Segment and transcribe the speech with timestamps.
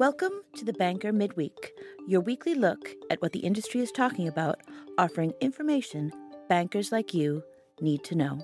[0.00, 1.72] Welcome to the Banker Midweek,
[2.08, 4.58] your weekly look at what the industry is talking about,
[4.96, 6.10] offering information
[6.48, 7.44] bankers like you
[7.82, 8.40] need to know.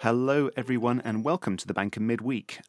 [0.00, 2.60] Hello, everyone, and welcome to the Banker Midweek.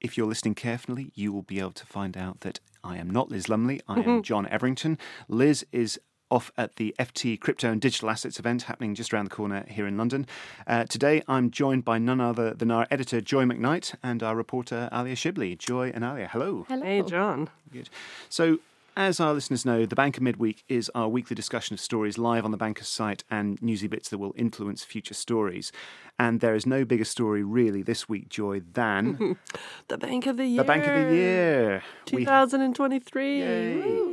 [0.00, 3.28] If you're listening carefully, you will be able to find out that I am not
[3.28, 3.80] Liz Lumley.
[3.88, 4.96] I am John Everington.
[5.26, 5.98] Liz is
[6.30, 9.86] off at the FT Crypto and Digital Assets event happening just around the corner here
[9.86, 10.26] in London.
[10.66, 14.88] Uh, today, I'm joined by none other than our editor, Joy Macknight, and our reporter,
[14.92, 15.58] Aliya Shibli.
[15.58, 16.64] Joy and Aliya, hello.
[16.68, 16.82] Hello.
[16.84, 17.48] Hey, John.
[17.72, 17.88] Good.
[18.28, 18.58] So,
[18.96, 22.50] as our listeners know, the Banker Midweek is our weekly discussion of stories live on
[22.50, 25.70] the Banker's site and newsy bits that will influence future stories.
[26.18, 29.38] And there is no bigger story really this week, Joy, than
[29.88, 30.58] The Bank of the Year.
[30.62, 31.82] the Bank of the Year.
[32.12, 34.09] We- 2023.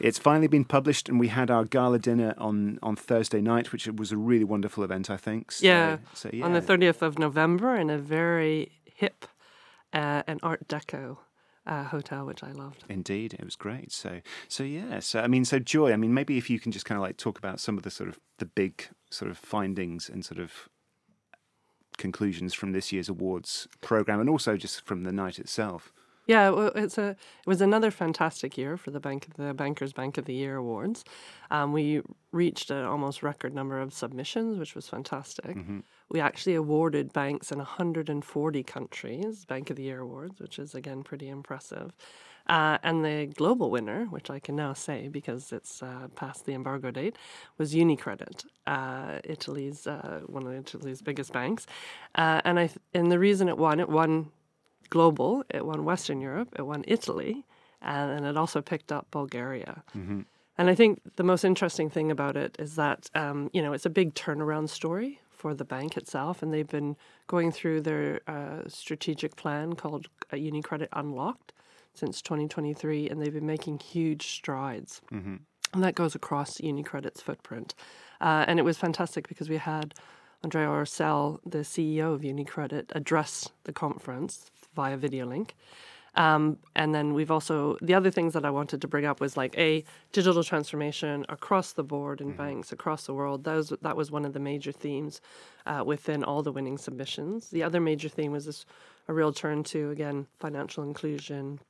[0.00, 3.86] It's finally been published, and we had our gala dinner on, on Thursday night, which
[3.86, 5.52] was a really wonderful event, I think.
[5.52, 5.98] So, Yeah.
[6.14, 6.44] So, yeah.
[6.44, 9.26] On the 30th of November in a very hip
[9.92, 11.18] uh, and Art Deco
[11.68, 12.84] uh, hotel, which I loved.
[12.88, 13.92] Indeed, it was great.
[13.92, 15.00] So, so yeah.
[15.00, 15.92] So, I mean, so Joy.
[15.92, 17.90] I mean, maybe if you can just kind of like talk about some of the
[17.90, 20.68] sort of the big sort of findings and sort of
[21.98, 25.92] conclusions from this year's awards program, and also just from the night itself.
[26.28, 30.18] Yeah, well, it's a it was another fantastic year for the bank the Bankers Bank
[30.18, 31.02] of the Year awards.
[31.50, 35.56] Um, we reached an almost record number of submissions, which was fantastic.
[36.10, 41.02] We actually awarded banks in 140 countries Bank of the Year awards, which is again
[41.02, 41.96] pretty impressive.
[42.46, 46.54] Uh, and the global winner, which I can now say because it's uh, past the
[46.54, 47.16] embargo date,
[47.58, 51.66] was UniCredit, uh, Italy's uh, one of Italy's biggest banks.
[52.14, 54.30] Uh, and I th- and the reason it won, it won
[54.90, 55.44] global.
[55.50, 56.48] It won Western Europe.
[56.58, 57.44] It won Italy,
[57.82, 59.82] and, and it also picked up Bulgaria.
[60.58, 63.86] And I think the most interesting thing about it is that um, you know it's
[63.86, 66.96] a big turnaround story for the bank itself, and they've been
[67.28, 71.52] going through their uh, strategic plan called uh, UniCredit Unlocked
[71.94, 75.00] since 2023, and they've been making huge strides.
[75.74, 77.74] And that goes across UniCredit's footprint.
[78.20, 79.94] Uh, and it was fantastic because we had
[80.42, 85.56] Andrea Orcel, the CEO of UniCredit, address the conference via video link.
[86.14, 89.36] Um, and then we've also, the other things that I wanted to bring up was
[89.36, 93.44] like a digital transformation across the board in banks across the world.
[93.44, 95.20] That was, that was one of the major themes
[95.66, 97.50] uh, within all the winning submissions.
[97.50, 98.64] The other major theme was this
[99.06, 101.60] a real turn to, again, financial inclusion,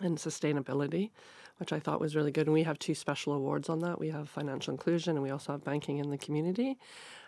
[0.00, 1.10] and sustainability,
[1.58, 2.46] which I thought was really good.
[2.46, 3.98] And we have two special awards on that.
[3.98, 6.78] We have financial inclusion, and we also have banking in the community.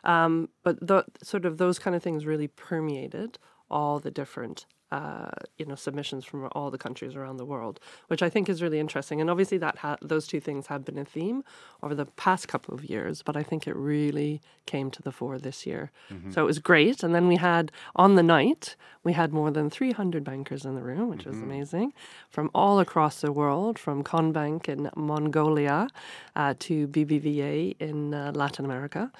[0.04, 3.38] Um, but the, sort of those kind of things really permeated
[3.70, 4.66] all the different.
[4.90, 5.28] Uh,
[5.58, 8.78] you know, submissions from all the countries around the world, which I think is really
[8.78, 9.20] interesting.
[9.20, 11.44] And obviously, that ha- those two things have been a theme
[11.82, 15.38] over the past couple of years, but I think it really came to the fore
[15.38, 15.90] this year.
[16.32, 17.02] So it was great.
[17.02, 20.82] And then we had on the night, we had more than 300 bankers in the
[20.82, 21.92] room, which was amazing,
[22.30, 25.88] from all across the world, from Khan Bank in Mongolia
[26.34, 29.12] uh, to BBVA in uh, Latin America,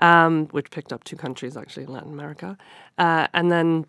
[0.00, 2.58] um, which picked up two countries actually in Latin America.
[2.98, 3.86] Uh, and then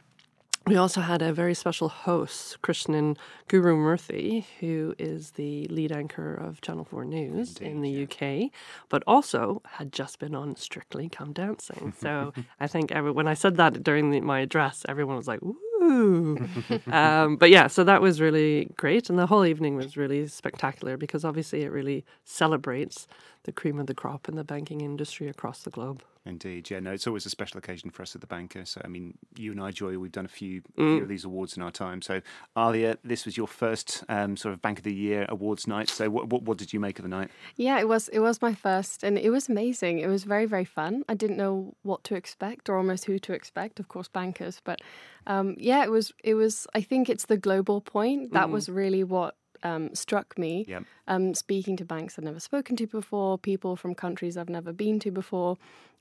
[0.66, 3.18] we also had a very special host, Krishnan
[3.50, 8.50] Guru Murthy, who is the lead anchor of Channel 4 News in the UK,
[8.88, 11.94] but also had just been on Strictly Come Dancing.
[12.00, 15.42] So I think every, when I said that during the, my address, everyone was like,
[15.42, 16.48] woo.
[16.92, 19.10] um, but yeah, so that was really great.
[19.10, 23.06] And the whole evening was really spectacular because obviously it really celebrates
[23.44, 26.02] the cream of the crop in the banking industry across the globe.
[26.26, 26.80] Indeed, yeah.
[26.80, 28.64] No, it's always a special occasion for us at the Banker.
[28.64, 30.96] So, I mean, you and I, Joy, we've done a few, Mm.
[30.96, 32.02] few of these awards in our time.
[32.02, 32.22] So,
[32.56, 35.90] Aliya, this was your first um, sort of Bank of the Year awards night.
[35.90, 37.30] So, what, what, what did you make of the night?
[37.58, 40.00] Yeah, it was it was my first and it was amazing.
[40.00, 41.04] It was very very fun.
[41.10, 43.82] I didn't know what to expect or almost who to expect.
[43.82, 44.80] Of course, bankers, but
[45.28, 46.68] um, yeah, it was it was.
[46.74, 50.66] I think it's the global point that was really what um, struck me.
[50.68, 50.84] Yep.
[51.08, 55.00] Um, speaking to banks I've never spoken to before, people from countries I've never been
[55.00, 55.58] to before.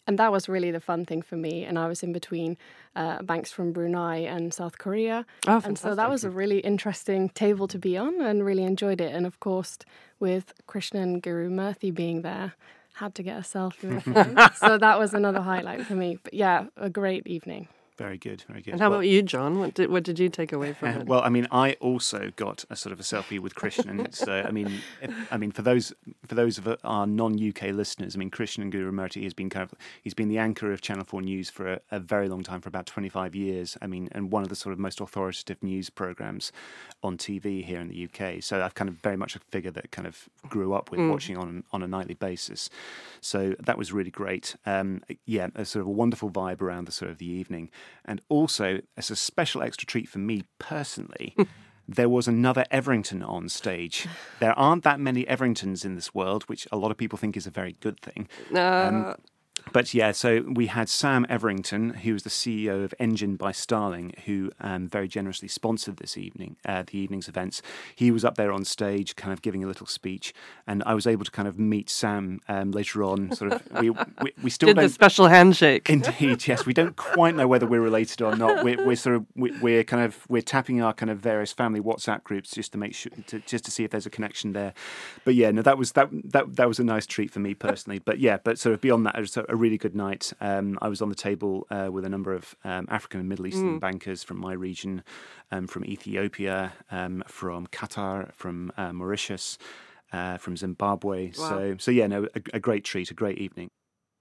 [0.06, 1.64] And that was really the fun thing for me.
[1.64, 2.56] And I was in between
[2.96, 5.25] uh, banks from Brunei and South Korea.
[5.46, 9.00] Oh, and so that was a really interesting table to be on and really enjoyed
[9.00, 9.14] it.
[9.14, 9.78] And of course,
[10.19, 12.54] with Krishnan Guru Murthy being there,
[12.94, 14.38] had to get a selfie with him.
[14.56, 16.19] so that was another highlight for me.
[16.22, 17.69] But yeah, a great evening.
[17.98, 18.72] Very good, very good.
[18.72, 19.58] And how Well- about you, John?
[19.58, 21.06] What did, what did you take away from it?
[21.06, 24.14] Well, I mean, I also got a sort of a selfie with Krishnan.
[24.14, 25.92] so, I mean, if, I mean, for those
[26.26, 29.74] for those of our non-UK listeners, I mean, Krishnan Guru Murthy has been kind of
[30.02, 32.68] he's been the anchor of Channel Four News for a, a very long time, for
[32.70, 33.76] about twenty-five years.
[33.82, 36.50] I mean, and one of the sort of most authoritative news programs
[37.02, 38.42] on TV here in the UK.
[38.42, 41.36] So, I've kind of very much a figure that kind of grew up with watching
[41.36, 42.70] on on a nightly basis.
[43.20, 44.56] So that was really great.
[44.64, 47.70] Um, yeah, a sort of a wonderful vibe around the sort of the evening,
[48.05, 51.37] and also as a special extra treat for me personally.
[51.88, 54.06] there was another Everington on stage.
[54.40, 57.46] There aren't that many Everingtons in this world, which a lot of people think is
[57.46, 58.29] a very good thing.
[58.55, 59.14] Uh,
[59.73, 64.12] But yeah, so we had Sam Everington, who was the CEO of Engine by Starling,
[64.26, 67.62] who um, very generously sponsored this evening, uh, the evening's events.
[67.94, 70.35] He was up there on stage, kind of giving a little speech,
[70.67, 73.32] and I was able to kind of meet Sam um, later on.
[73.35, 75.88] Sort of, we we, we still did the special handshake.
[75.88, 76.67] Indeed, yes.
[76.67, 78.64] We don't quite know whether we're related or not.
[78.64, 81.81] We're, we're sort of we- we're kind of we're tapping our kind of various family
[81.81, 84.75] WhatsApp groups just to make sure to, just to see if there's a connection there.
[85.25, 87.99] But yeah, no, that was that that that was a nice treat for me personally.
[87.99, 90.32] But yeah, but sort of beyond that, was a a really good night.
[90.40, 93.46] Um, I was on the table uh, with a number of um, African and Middle
[93.46, 95.04] Eastern bankers from my region,
[95.52, 99.58] um, from Ethiopia, um, from Qatar, from uh, Mauritius.
[100.12, 103.70] Uh, from Zimbabwe, so so yeah, no, a, a great treat, a great evening.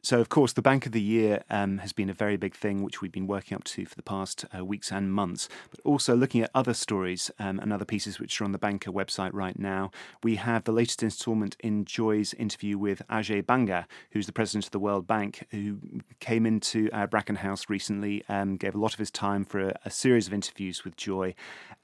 [0.04, 2.82] So, of course, the Bank of the Year um, has been a very big thing,
[2.82, 5.48] which we've been working up to for the past uh, weeks and months.
[5.70, 8.92] But also looking at other stories um, and other pieces which are on the Banker
[8.92, 9.92] website right now.
[10.24, 14.72] We have the latest instalment in Joy's interview with Ajay Banga, who's the president of
[14.72, 15.78] the World Bank, who
[16.20, 19.80] came into uh, Bracken House recently, um, gave a lot of his time for a,
[19.86, 21.36] a series of interviews with Joy.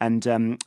[0.02, 0.58] And um,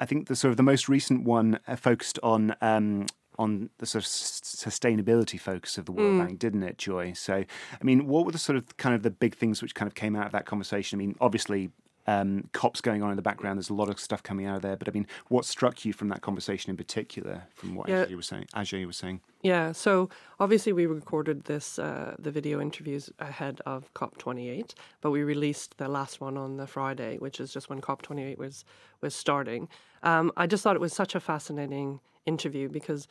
[0.00, 3.06] I think the sort of the most recent one uh, focused on um,
[3.38, 6.26] on the sort of sustainability focus of the World hmm.
[6.26, 7.12] Bank, didn't it, Joy?
[7.12, 9.86] So, I mean, what were the sort of kind of the big things which kind
[9.86, 10.98] of came out of that conversation?
[10.98, 11.70] I mean, obviously.
[12.06, 13.56] Um, COPs going on in the background.
[13.56, 15.94] There's a lot of stuff coming out of there, but I mean, what struck you
[15.94, 17.44] from that conversation in particular?
[17.54, 18.04] From what Yeah.
[18.04, 19.20] Ajay was saying, Ajay was saying.
[19.42, 25.22] Yeah, so obviously we recorded this uh, the video interviews ahead of COP28, but we
[25.22, 28.64] released the last one on the Friday, which is just when COP28 was
[29.00, 29.68] was starting.
[30.02, 33.08] Um, I just thought it was such a fascinating interview because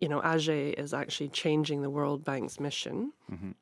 [0.00, 3.12] you know Ajay is actually changing the World Bank's mission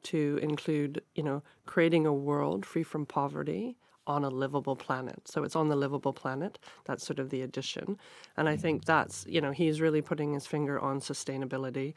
[0.04, 3.76] to include you know creating a world free from poverty
[4.06, 5.26] on a livable planet.
[5.26, 6.58] So it's on the livable planet.
[6.84, 7.98] That's sort of the addition.
[8.36, 11.94] And I think that's, you know, he's really putting his finger on sustainability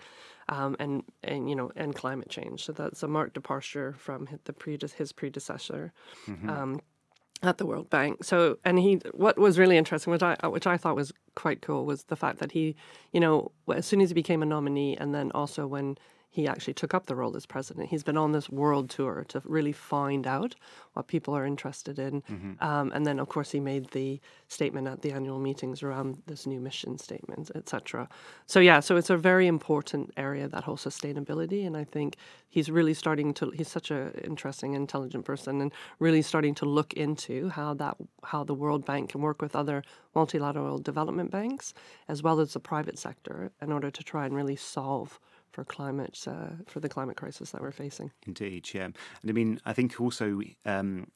[0.47, 2.65] um, and, and, you know, and climate change.
[2.65, 5.93] So that's a marked departure from the prede- his predecessor.
[6.49, 6.81] Um,
[7.41, 8.23] at the World Bank.
[8.23, 11.85] So, and he, what was really interesting, which I, which I thought was quite cool,
[11.85, 12.75] was the fact that he,
[13.13, 15.97] you know, as soon as he became a nominee, and then also when
[16.31, 19.41] he actually took up the role as president, he's been on this world tour to
[19.45, 20.55] really find out
[20.93, 22.21] what people are interested in.
[22.61, 26.45] Um, and then, of course, he made the statement at the annual meetings around this
[26.45, 28.07] new mission statement, etc.
[28.45, 31.65] So, yeah, so it's a very important area, that whole sustainability.
[31.65, 32.15] And I think
[32.47, 36.93] he's really starting to, he's such an interesting, intelligent person and really starting to look
[36.93, 39.83] into how that, how the World Bank can work with other
[40.13, 41.73] multilateral development banks
[42.07, 45.19] as well as the private sector in order to try and really solve
[45.51, 48.11] for climate, uh, for the climate crisis that we're facing.
[48.25, 48.85] Indeed, yeah.
[48.85, 48.95] And
[49.27, 51.07] I mean, I think also, um,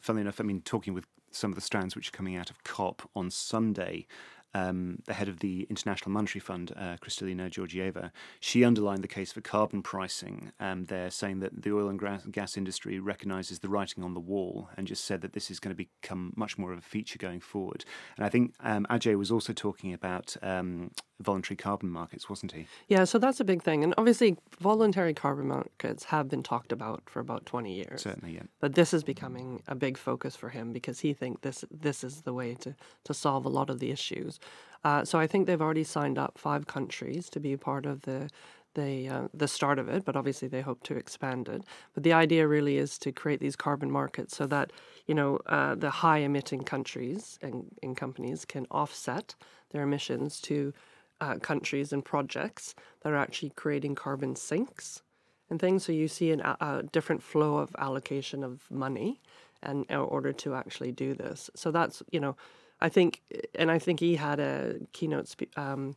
[0.00, 2.62] funnily enough, I mean, talking with some of the strands which are coming out of
[2.64, 4.06] COP on Sunday,
[4.54, 8.10] um, the head of the International Monetary Fund, uh, Kristalina Georgieva,
[8.40, 10.52] she underlined the case for carbon pricing.
[10.60, 14.68] Um, there, saying that the oil and gas industry recognises the writing on the wall,
[14.76, 17.40] and just said that this is going to become much more of a feature going
[17.40, 17.84] forward.
[18.16, 20.90] And I think um, Ajay was also talking about um,
[21.22, 22.66] voluntary carbon markets, wasn't he?
[22.88, 23.84] Yeah, so that's a big thing.
[23.84, 28.02] And obviously, voluntary carbon markets have been talked about for about 20 years.
[28.02, 28.42] Certainly, yeah.
[28.60, 32.22] But this is becoming a big focus for him because he thinks this this is
[32.22, 34.40] the way to, to solve a lot of the issues.
[34.84, 38.28] Uh, so I think they've already signed up five countries to be part of the
[38.74, 41.62] the uh, the start of it, but obviously they hope to expand it.
[41.94, 44.72] But the idea really is to create these carbon markets so that
[45.06, 49.34] you know uh, the high emitting countries and, and companies can offset
[49.70, 50.72] their emissions to
[51.22, 55.02] uh, countries and projects that are actually creating carbon sinks
[55.48, 55.84] and things.
[55.84, 59.20] So you see an, a, a different flow of allocation of money,
[59.62, 61.50] and in order to actually do this.
[61.54, 62.34] So that's you know,
[62.80, 63.10] I think,
[63.54, 65.94] and I think he had a keynote spe- um,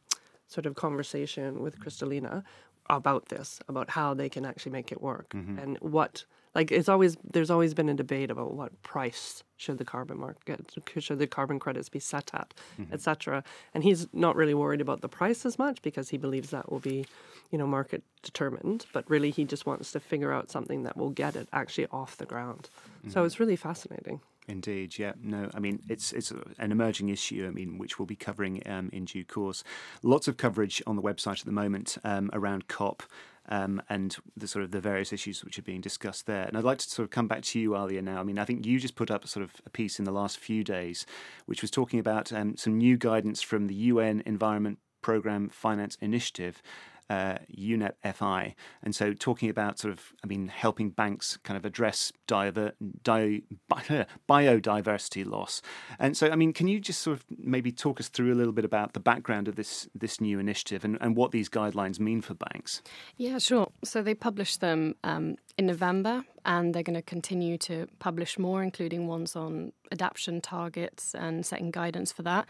[0.48, 2.44] sort of conversation with Kristalina
[2.90, 5.28] about this, about how they can actually make it work,
[5.62, 6.26] and what
[6.56, 10.74] like it's always there's always been a debate about what price should the carbon market
[10.98, 12.54] should the carbon credits be set at,
[12.92, 13.44] etc.
[13.74, 16.80] And he's not really worried about the price as much because he believes that will
[16.80, 17.06] be,
[17.52, 18.86] you know, market determined.
[18.94, 22.18] But really, he just wants to figure out something that will get it actually off
[22.18, 22.70] the ground.
[23.10, 24.22] So it's really fascinating.
[24.48, 25.14] Indeed, yeah.
[25.22, 27.46] No, I mean it's it's an emerging issue.
[27.48, 29.64] I mean, which we'll be covering um, in due course.
[30.04, 33.04] Lots of coverage on the website at the moment um, around COP.
[33.48, 36.46] Um, and the sort of the various issues which are being discussed there.
[36.46, 38.20] And I'd like to sort of come back to you, Aliya, now.
[38.20, 40.40] I mean, I think you just put up sort of a piece in the last
[40.40, 41.06] few days,
[41.46, 46.64] which was talking about um, some new guidance from the UN Environment Programme Finance Initiative
[47.10, 51.66] uh, UNEP FI, and so talking about sort of, I mean, helping banks kind of
[51.66, 53.44] address diver, di,
[54.30, 55.62] biodiversity loss.
[56.00, 58.54] And so, I mean, can you just sort of maybe talk us through a little
[58.54, 62.22] bit about the background of this this new initiative and, and what these guidelines mean
[62.22, 62.82] for banks?
[63.18, 63.72] Yeah, sure.
[63.84, 68.64] So they published them um, in November, and they're going to continue to publish more,
[68.64, 72.48] including ones on adaptation targets and setting guidance for that.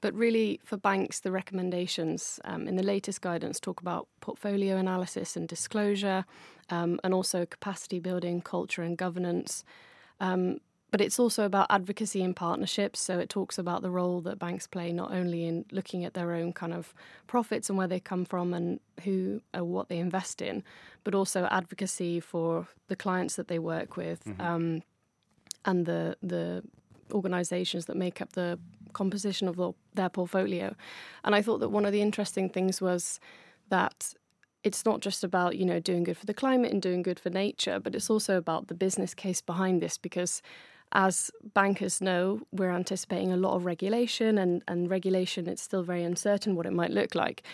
[0.00, 5.36] But really, for banks, the recommendations um, in the latest guidance talk about portfolio analysis
[5.36, 6.24] and disclosure,
[6.70, 9.64] um, and also capacity building, culture, and governance.
[10.20, 10.58] Um,
[10.90, 13.00] but it's also about advocacy and partnerships.
[13.00, 16.32] So it talks about the role that banks play not only in looking at their
[16.32, 16.94] own kind of
[17.26, 20.64] profits and where they come from and who or what they invest in,
[21.04, 24.40] but also advocacy for the clients that they work with mm-hmm.
[24.40, 24.82] um,
[25.64, 26.62] and the the
[27.12, 28.58] organisations that make up the
[28.90, 30.74] composition of the, their portfolio.
[31.24, 33.20] And I thought that one of the interesting things was
[33.68, 34.14] that
[34.62, 37.30] it's not just about you know doing good for the climate and doing good for
[37.30, 40.42] nature, but it's also about the business case behind this because.
[40.92, 46.02] As bankers know, we're anticipating a lot of regulation, and, and regulation, it's still very
[46.02, 47.44] uncertain what it might look like.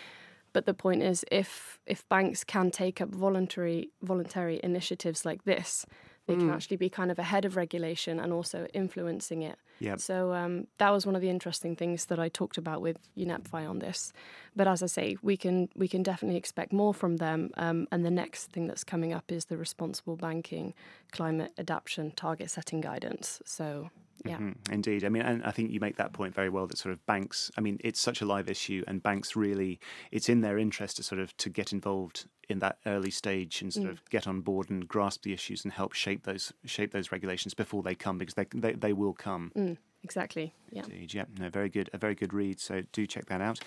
[0.53, 5.85] But the point is, if if banks can take up voluntary voluntary initiatives like this,
[6.27, 6.39] they mm.
[6.39, 9.57] can actually be kind of ahead of regulation and also influencing it.
[9.79, 9.99] Yep.
[9.99, 13.69] So um, that was one of the interesting things that I talked about with UNEPFI
[13.69, 14.13] on this.
[14.55, 17.51] But as I say, we can we can definitely expect more from them.
[17.57, 20.73] Um, and the next thing that's coming up is the responsible banking,
[21.11, 23.41] climate adaptation, target setting guidance.
[23.45, 23.89] So
[24.25, 24.37] yeah.
[24.37, 24.73] Mm-hmm.
[24.73, 25.03] Indeed.
[25.03, 27.51] I mean, and I think you make that point very well that sort of banks,
[27.57, 29.79] I mean, it's such a live issue and banks really,
[30.11, 33.73] it's in their interest to sort of to get involved in that early stage and
[33.73, 33.91] sort mm.
[33.91, 37.53] of get on board and grasp the issues and help shape those shape those regulations
[37.53, 39.51] before they come because they they, they will come.
[39.55, 39.77] Mm.
[40.03, 40.53] Exactly.
[40.71, 40.83] Yeah.
[40.83, 41.13] Indeed.
[41.13, 41.25] Yeah.
[41.39, 41.89] No, very good.
[41.91, 42.59] A very good read.
[42.59, 43.59] So do check that out.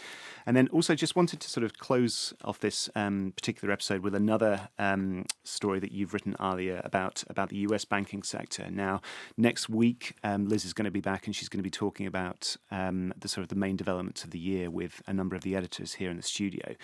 [0.46, 4.14] And then also just wanted to sort of close off this um, particular episode with
[4.14, 7.84] another um, story that you've written earlier about about the U.S.
[7.84, 8.70] banking sector.
[8.70, 9.00] Now,
[9.36, 12.06] next week, um, Liz is going to be back and she's going to be talking
[12.06, 15.42] about um, the sort of the main developments of the year with a number of
[15.42, 16.74] the editors here in the studio.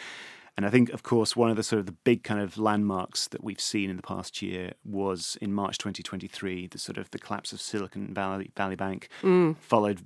[0.57, 3.29] And I think, of course, one of the sort of the big kind of landmarks
[3.29, 7.19] that we've seen in the past year was in March 2023, the sort of the
[7.19, 9.55] collapse of Silicon Valley, Valley Bank, mm.
[9.59, 10.01] followed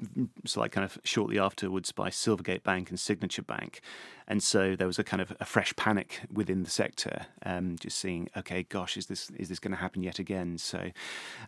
[0.44, 3.80] so like kind of shortly afterwards by Silvergate Bank and Signature Bank.
[4.26, 7.98] And so there was a kind of a fresh panic within the sector, um, just
[7.98, 10.58] seeing, okay, gosh, is this is this going to happen yet again?
[10.58, 10.90] So,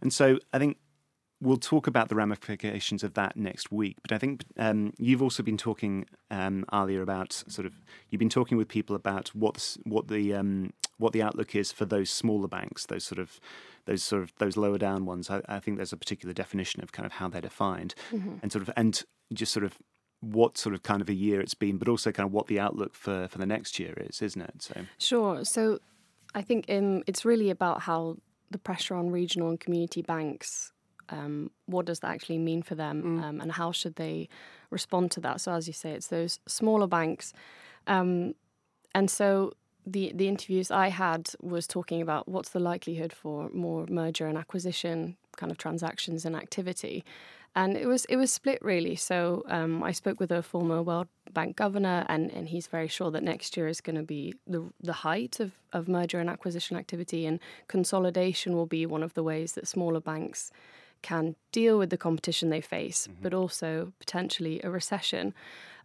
[0.00, 0.78] and so I think
[1.42, 3.96] we'll talk about the ramifications of that next week.
[4.00, 7.74] But I think um, you've also been talking um, earlier about sort of
[8.08, 11.84] you've been talking with people about what what the um, what the outlook is for
[11.84, 13.40] those smaller banks, those sort of
[13.86, 15.28] those sort of those lower down ones.
[15.28, 18.36] I, I think there's a particular definition of kind of how they're defined, mm-hmm.
[18.40, 19.02] and sort of and
[19.34, 19.76] just sort of
[20.20, 22.60] what sort of kind of a year it's been, but also kind of what the
[22.60, 24.62] outlook for for the next year is, isn't it?
[24.62, 25.44] So sure.
[25.44, 25.80] So
[26.34, 28.16] I think um, it's really about how
[28.50, 30.71] the pressure on regional and community banks
[31.12, 33.22] um, what does that actually mean for them mm.
[33.22, 34.28] um, and how should they
[34.70, 35.40] respond to that?
[35.40, 37.32] So as you say it's those smaller banks.
[37.86, 38.34] Um,
[38.94, 39.52] and so
[39.86, 44.38] the the interviews I had was talking about what's the likelihood for more merger and
[44.38, 47.04] acquisition kind of transactions and activity.
[47.54, 48.96] And it was it was split really.
[48.96, 53.10] So um, I spoke with a former World Bank governor and, and he's very sure
[53.10, 56.76] that next year is going to be the the height of, of merger and acquisition
[56.76, 60.50] activity and consolidation will be one of the ways that smaller banks
[61.02, 63.22] can deal with the competition they face, mm-hmm.
[63.22, 65.34] but also potentially a recession.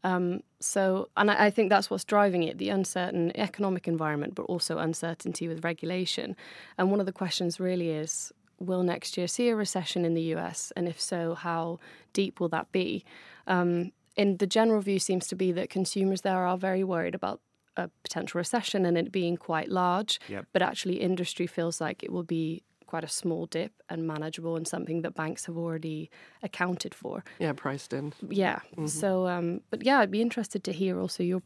[0.04, 4.44] Um, so, and I, I, think that's what's driving it the uncertain economic environment, but
[4.44, 6.36] also uncertainty with regulation.
[6.78, 10.34] And one of the questions really is will next year see a recession in the
[10.36, 10.72] US?
[10.76, 11.80] And if so, how
[12.14, 13.04] deep will that be?
[13.48, 17.40] Um, and the general view seems to be that consumers there are very worried about
[17.76, 20.46] a potential recession and it being quite large, yep.
[20.54, 24.68] but actually industry feels like it will be quite a small dip and manageable and
[24.68, 26.10] something that banks have already
[26.42, 27.24] accounted for.
[27.40, 28.14] Yeah, priced in.
[28.28, 28.60] Yeah.
[28.72, 28.88] Mm-hmm.
[28.88, 31.44] So, um, but yeah, I'd be interested to hear also your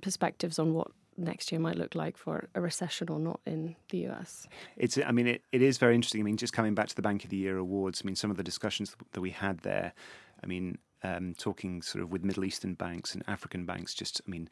[0.00, 4.08] perspectives on what next year might look like for a recession or not in the
[4.08, 4.48] US.
[4.76, 6.20] It's, I mean, it, it is very interesting.
[6.20, 8.30] I mean, just coming back to the Bank of the Year awards, I mean, some
[8.30, 9.92] of the discussions that we had there,
[10.42, 14.30] I mean, um, talking sort of with Middle Eastern banks and African banks, just, I
[14.30, 14.48] mean,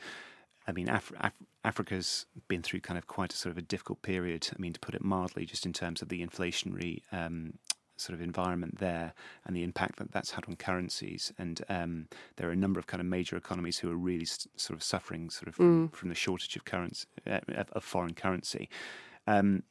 [0.66, 4.02] I mean, Af- Af- Africa's been through kind of quite a sort of a difficult
[4.02, 4.48] period.
[4.56, 7.54] I mean, to put it mildly, just in terms of the inflationary um,
[8.00, 9.12] sort of environment there
[9.44, 11.32] and the impact that that's had on currencies.
[11.38, 14.76] And um, there are a number of kind of major economies who are really sort
[14.76, 15.94] of suffering sort of from, mm.
[15.94, 17.40] from the shortage of currency uh,
[17.72, 18.68] of foreign currency.
[19.26, 19.64] Um,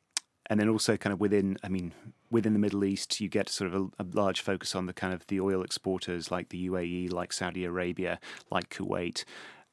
[0.50, 1.94] and then also kind of within, I mean,
[2.32, 5.14] within the Middle East, you get sort of a, a, large focus on the kind
[5.14, 8.20] of the oil exporters like the UAE, like Saudi Arabia,
[8.50, 9.26] like Kuwait,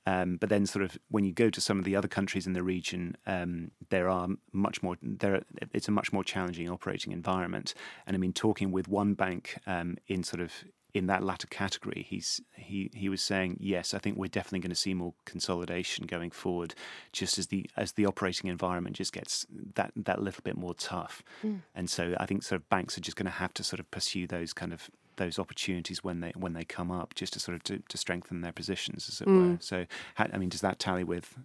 [0.07, 2.53] Um, but then, sort of, when you go to some of the other countries in
[2.53, 4.97] the region, um, there are much more.
[5.03, 7.75] There, it's a much more challenging operating environment.
[8.07, 10.53] And I mean, talking with one bank um, in sort of
[10.97, 14.71] in that latter category, he's he he was saying, yes, I think we're definitely going
[14.71, 16.75] to see more consolidation going forward,
[17.13, 21.23] just as the as the operating environment just gets that that little bit more tough,
[21.45, 21.61] mm.
[21.75, 23.91] and so I think sort of banks are just going to have to sort of
[23.91, 27.54] pursue those kind of those opportunities when they when they come up, just to sort
[27.54, 29.52] of to, to strengthen their positions, as it mm.
[29.52, 29.58] were.
[29.61, 31.37] So, how, I mean, does that tally with?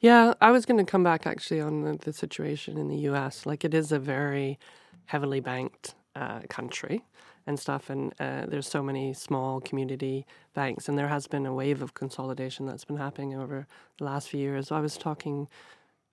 [0.00, 3.44] Yeah, I was going to come back actually on the, the situation in the U.S.
[3.46, 4.58] Like it is a very
[5.06, 7.04] heavily banked uh, country
[7.46, 7.88] and stuff.
[7.88, 11.94] And uh, there's so many small community banks, and there has been a wave of
[11.94, 13.66] consolidation that's been happening over
[13.98, 14.70] the last few years.
[14.70, 15.48] I was talking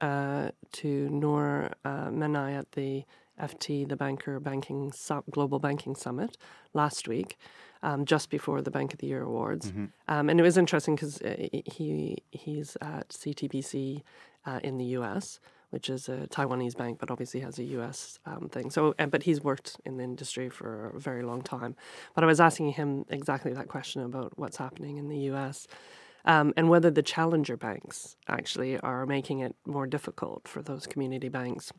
[0.01, 3.03] uh, to Noor uh, Menai at the
[3.41, 4.91] FT, the Banker Banking
[5.31, 6.37] Global Banking Summit
[6.73, 7.37] last week,
[7.83, 9.85] um, just before the Bank of the Year awards, mm-hmm.
[10.07, 14.01] um, and it was interesting because uh, he he's at CTBC
[14.45, 15.39] uh, in the U.S
[15.75, 18.17] which is a Taiwanese bank, but obviously has a U.S.
[18.25, 18.69] Um, thing.
[18.69, 21.75] So, but he's worked in the industry for a very long time.
[22.13, 25.67] But I was asking him exactly that question about what's happening in the U.S.
[26.23, 31.27] Um, and whether the challenger banks actually are making it more difficult for those community
[31.27, 31.73] banks.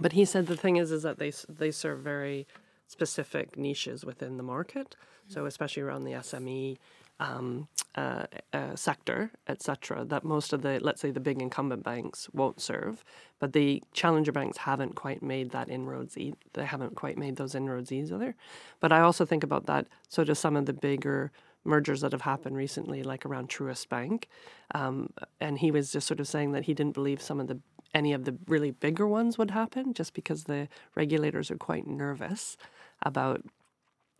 [0.00, 2.46] But he said the thing is, is that they they serve very
[2.86, 4.96] specific niches within the market.
[5.28, 6.76] So especially around the SME
[7.20, 12.28] um, uh, uh, sector, etc., that most of the, let's say, the big incumbent banks
[12.32, 13.04] won't serve,
[13.38, 16.16] but the challenger banks haven't quite made that inroads.
[16.18, 18.34] E- they haven't quite made those inroads either.
[18.80, 19.86] But I also think about that.
[20.08, 21.30] So do some of the bigger
[21.62, 24.28] mergers that have happened recently, like around Truist Bank,
[24.74, 27.60] um, and he was just sort of saying that he didn't believe some of the
[27.94, 32.56] any of the really bigger ones would happen, just because the regulators are quite nervous
[33.02, 33.42] about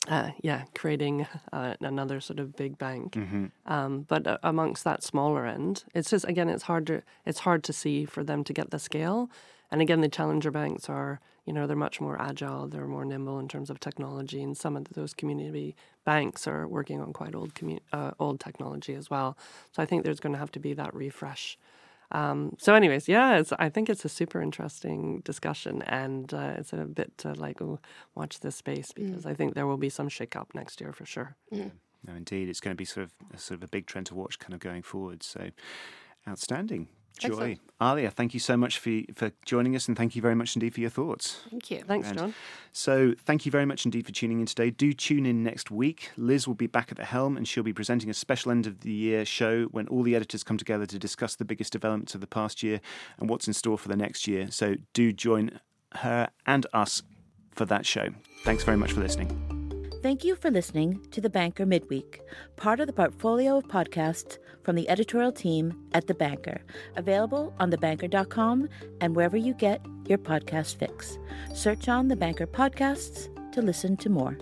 [0.08, 3.12] uh, yeah, creating uh, another sort of big bank.
[3.12, 3.46] Mm-hmm.
[3.66, 7.62] Um, but uh, amongst that smaller end, it's just again, it's hard to it's hard
[7.64, 9.30] to see for them to get the scale.
[9.70, 13.38] And again, the challenger banks are you know they're much more agile, they're more nimble
[13.38, 17.54] in terms of technology, and some of those community banks are working on quite old
[17.54, 19.36] commu- uh, old technology as well.
[19.72, 21.58] So I think there's going to have to be that refresh
[22.12, 26.78] um, so, anyways, yeah, I think it's a super interesting discussion, and uh, it's a
[26.78, 27.78] bit uh, like oh,
[28.14, 29.06] watch this space mm.
[29.06, 29.30] because mm.
[29.30, 31.36] I think there will be some shake up next year for sure.
[31.52, 31.72] Mm.
[32.06, 34.38] No, indeed, it's going to be sort of sort of a big trend to watch,
[34.38, 35.22] kind of going forward.
[35.22, 35.50] So,
[36.26, 36.88] outstanding.
[37.18, 37.28] Joy.
[37.28, 37.60] Excellent.
[37.80, 40.74] Aliya, thank you so much for, for joining us and thank you very much indeed
[40.74, 41.40] for your thoughts.
[41.48, 41.82] Thank you.
[41.86, 42.34] Thanks, and John.
[42.72, 44.70] So, thank you very much indeed for tuning in today.
[44.70, 46.10] Do tune in next week.
[46.16, 48.80] Liz will be back at the helm and she'll be presenting a special end of
[48.80, 52.20] the year show when all the editors come together to discuss the biggest developments of
[52.20, 52.80] the past year
[53.18, 54.50] and what's in store for the next year.
[54.50, 55.60] So, do join
[55.92, 57.02] her and us
[57.52, 58.08] for that show.
[58.44, 59.49] Thanks very much for listening.
[60.02, 62.22] Thank you for listening to The Banker Midweek,
[62.56, 66.62] part of the portfolio of podcasts from the editorial team at The Banker,
[66.96, 68.70] available on thebanker.com
[69.02, 71.18] and wherever you get your podcast fix.
[71.52, 74.38] Search on The Banker Podcasts to listen to more.